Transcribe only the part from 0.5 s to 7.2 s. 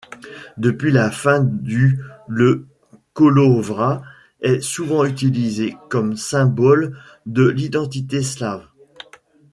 Depuis la fin du le Kolovrat est souvent utilisé comme symbole